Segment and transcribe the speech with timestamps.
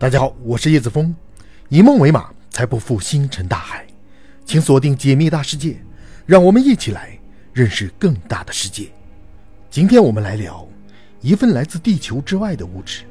[0.00, 1.14] 大家好，我是叶子峰，
[1.68, 3.86] 以梦为马，才不负星辰大海。
[4.46, 5.76] 请锁定解密大世界，
[6.24, 7.18] 让我们一起来
[7.52, 8.88] 认识更大的世界。
[9.70, 10.66] 今天我们来聊
[11.20, 13.02] 一份来自地球之外的物质。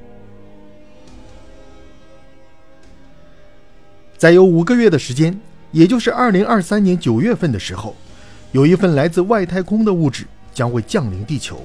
[4.18, 5.40] 再有五个月的时间，
[5.72, 7.96] 也就是二零二三年九月份的时候，
[8.52, 11.62] 有一份来自外太空的物质将会降临地球。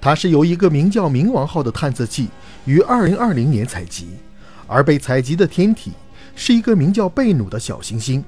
[0.00, 2.30] 它是由一个名叫“冥王号”的探测器
[2.64, 4.08] 于二零二零年采集。
[4.72, 5.92] 而被采集的天体
[6.34, 8.24] 是一个名叫贝努的小行星。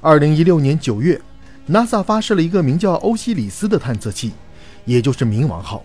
[0.00, 1.20] 二零一六年九月
[1.68, 4.32] ，NASA 发射了一个名叫欧西里斯的探测器，
[4.86, 5.84] 也就是冥王号。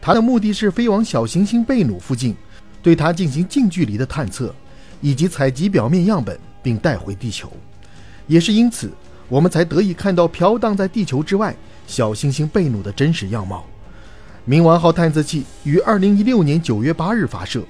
[0.00, 2.36] 它的目的是飞往小行星贝努附近，
[2.80, 4.54] 对它进行近距离的探测，
[5.00, 7.50] 以及采集表面样本并带回地球。
[8.28, 8.92] 也是因此，
[9.28, 11.56] 我们才得以看到飘荡在地球之外
[11.88, 13.64] 小行星贝努的真实样貌。
[14.46, 17.64] 冥王号探测器于二零一六年九月八日发射。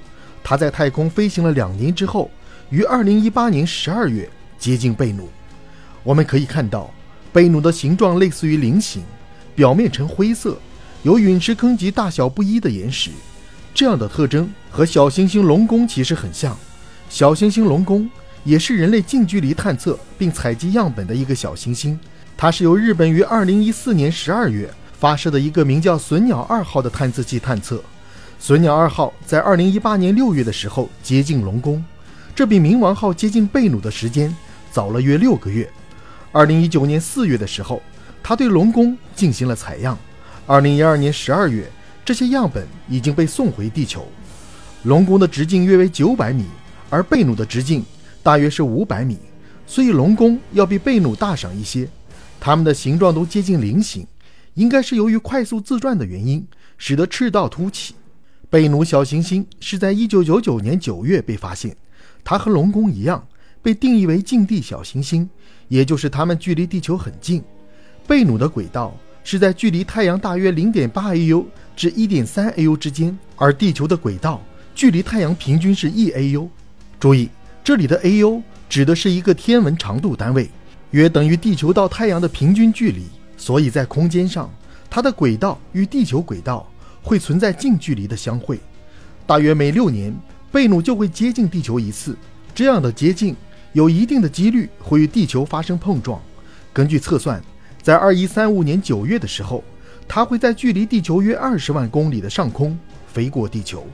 [0.45, 2.31] 它在太空飞行了两年之后，
[2.69, 4.29] 于二零一八年十二月
[4.59, 5.29] 接近贝努。
[6.03, 6.93] 我们可以看到，
[7.33, 9.03] 贝努的形状类似于菱形，
[9.55, 10.59] 表面呈灰色，
[11.03, 13.11] 有陨石坑及大小不一的岩石。
[13.73, 16.55] 这样的特征和小行星龙宫其实很像。
[17.09, 18.09] 小行星龙宫
[18.45, 21.99] 也是人类近距离探测并采集样本的一个小行星。
[22.37, 27.83] 它是由日本于二零一四年十二月发射的一个名叫“隼鸟二号”的探测器探测。
[28.47, 31.83] 隼鸟二号在二零一八年六月的时候接近龙宫，
[32.35, 34.37] 这比冥王号接近贝努的时间
[34.71, 35.67] 早了约六个月。
[36.31, 37.81] 二零一九年四月的时候，
[38.23, 39.99] 它对龙宫进行了采样。
[40.47, 41.67] 二零一二年十二月，
[42.05, 44.07] 这些样本已经被送回地球。
[44.83, 46.45] 龙宫的直径约为九百米，
[46.91, 47.83] 而贝努的直径
[48.23, 49.19] 大约是五百米，
[49.67, 51.89] 所以龙宫要比贝努大上一些。
[52.39, 54.07] 它们的形状都接近菱形，
[54.53, 57.95] 应该是由于快速自转的原因，使得赤道凸起。
[58.55, 61.77] 贝努小行星是在1999年9月被发现，
[62.23, 63.27] 它和龙宫一样
[63.61, 65.29] 被定义为近地小行星，
[65.67, 67.43] 也就是它们距离地球很近。
[68.07, 74.41] 贝努的轨道是在距离太阳大约0.8 AU 至1.3 AU 之间，而地球的轨道
[74.73, 76.49] 距离太阳平均是1 AU。
[77.01, 77.29] 注意，
[77.65, 80.49] 这里的 AU 指的是一个天文长度单位，
[80.93, 83.03] 约等于地球到太阳的平均距离，
[83.37, 84.49] 所以在空间上，
[84.89, 86.65] 它的轨道与地球轨道。
[87.05, 88.59] 会存在近距离的相会，
[89.27, 90.13] 大约每六年，
[90.51, 92.17] 贝努就会接近地球一次。
[92.55, 93.37] 这样的接近
[93.75, 96.19] 有一定的几率会与地球发生碰撞。
[96.73, 97.43] 根据测算，
[97.83, 99.63] 在二一三五年九月的时候，
[100.09, 102.77] 它会在距离地球约二十万公里的上空
[103.07, 103.87] 飞过地球。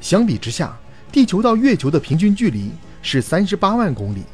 [0.00, 0.76] 相比之下，
[1.12, 4.24] 地球到月球的平均距离是三十八万公里，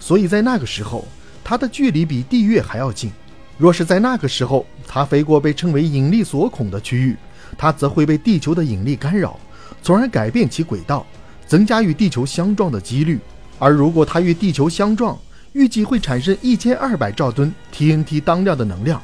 [0.00, 1.06] 所以在那个时候，
[1.44, 3.12] 它的距离比地月还要近。
[3.58, 7.16] 若是在那个时候，它飞过被称为引力锁孔的区域，
[7.56, 9.38] 它则会被地球的引力干扰，
[9.82, 11.06] 从而改变其轨道，
[11.46, 13.18] 增加与地球相撞的几率。
[13.58, 15.18] 而如果它与地球相撞，
[15.52, 19.00] 预计会产生一千二百兆吨 TNT 当量的能量，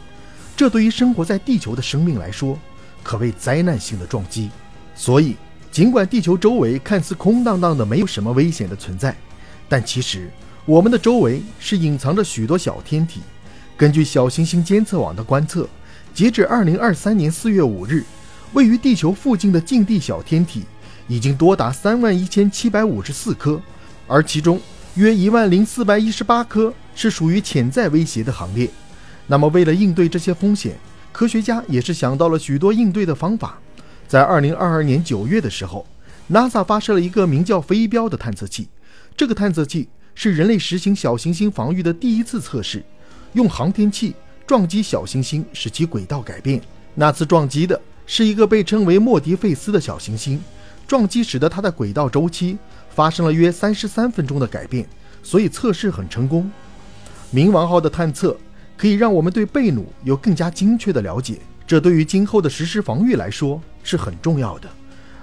[0.57, 2.59] 这对于生活在地球的生命来说，
[3.03, 4.51] 可谓灾难性的撞击。
[4.97, 5.37] 所以，
[5.71, 9.17] 尽管地球周围看似空荡荡的，没有什么危险的存在，
[9.69, 10.29] 但其实
[10.67, 13.21] 我们的周围是隐藏着许多小天体。
[13.77, 15.67] 根据小行星监测网的观测，
[16.13, 18.05] 截止二零二三年四月五日。
[18.53, 20.65] 位于地球附近的近地小天体
[21.07, 23.61] 已经多达三万一千七百五十四颗，
[24.09, 24.61] 而其中
[24.95, 28.69] 约一万零四百一十八颗是属于潜在威胁的行列。
[29.29, 30.77] 那么，为了应对这些风险，
[31.13, 33.59] 科学家也是想到了许多应对的方法。
[34.09, 35.87] 在二零二二年九月的时候
[36.29, 38.69] ，NASA 发射了一个名叫“飞镖”的探测器。
[39.17, 42.85] 这个探测器是人类实行小行星防御的第一次测试，
[43.35, 46.61] 用航天器撞击小行星，使其轨道改变。
[46.97, 47.81] 那次撞击的。
[48.13, 50.43] 是一个被称为莫迪费斯的小行星，
[50.85, 52.59] 撞击使得它的轨道周期
[52.93, 54.85] 发生了约三十三分钟的改变，
[55.23, 56.51] 所以测试很成功。
[57.33, 58.37] 冥王号的探测
[58.77, 64.69] 可以让我们对贝努有更加精确的了解，这对于今后的实施防御来说是很重要的。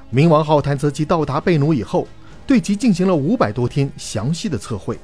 [0.09, 2.07] 冥王号探测器到达贝努以后，
[2.47, 4.97] 对其进行了五百多天详细的测绘，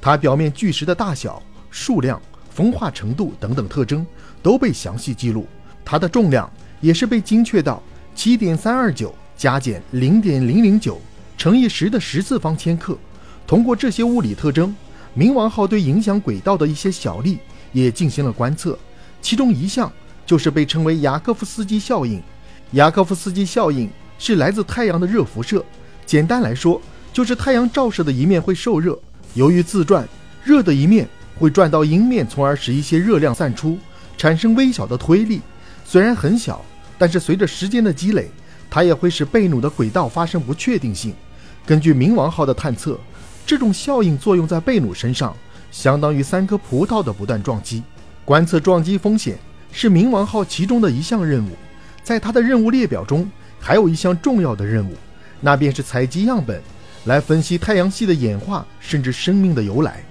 [0.00, 1.40] 它表面巨石的大小、
[1.70, 4.04] 数量、风化程度等等特征
[4.42, 5.46] 都被详细记录，
[5.84, 6.50] 它的重量。
[6.80, 7.82] 也是被精确到
[8.14, 11.00] 七点三二九加减零点零零九
[11.36, 12.96] 乘以十的十次方千克。
[13.46, 14.74] 通过这些物理特征，
[15.16, 17.38] 冥王号对影响轨道的一些小力
[17.72, 18.78] 也进行了观测。
[19.20, 19.92] 其中一项
[20.26, 22.22] 就是被称为雅科夫斯基效应。
[22.72, 23.88] 雅科夫斯基效应
[24.18, 25.64] 是来自太阳的热辐射。
[26.06, 26.80] 简单来说，
[27.12, 28.98] 就是太阳照射的一面会受热，
[29.34, 30.08] 由于自转，
[30.42, 33.78] 热的一面会转到阴面，从而使一些热量散出，
[34.16, 35.40] 产生微小的推力。
[35.84, 36.64] 虽然很小。
[36.96, 38.30] 但是随着时间的积累，
[38.70, 41.12] 它也会使贝努的轨道发生不确定性。
[41.66, 42.96] 根据冥王号的探测，
[43.44, 45.36] 这种效应作用在贝努身上，
[45.72, 47.82] 相当于三颗葡萄的不断撞击。
[48.24, 49.36] 观测撞击风险
[49.72, 51.50] 是冥王号其中的一项任务。
[52.04, 53.28] 在它的任务列表中，
[53.58, 54.94] 还有一项重要的任务，
[55.40, 56.62] 那便是采集样本，
[57.06, 60.04] 来分析太阳系的演化，甚至生命的由来。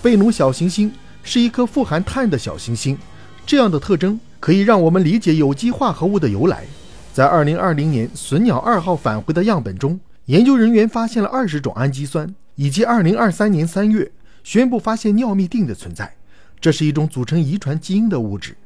[0.00, 0.90] 贝努小行星
[1.24, 2.96] 是一颗富含碳的小行星，
[3.44, 6.64] 这样的特征可以让我们理解有机化合物的由来。
[7.12, 14.10] 在2020年隼鸟二号返回的样本中，研究人员发现了二十种氨基酸，以及2023年3月
[14.42, 16.12] 宣布发现尿嘧啶的存在。
[16.60, 18.56] 这是一种组成遗传基因的物质。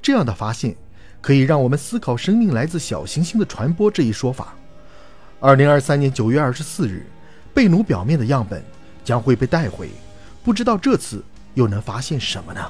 [0.00, 0.74] 这样的发现。
[1.24, 4.54] 可以让我们思考生命来自小行星的传播这一说法。
[5.40, 7.06] 二零二三年九月二十四日，
[7.54, 8.62] 贝努表面的样本
[9.02, 9.88] 将会被带回，
[10.44, 12.60] 不知道这次又能发现什么呢？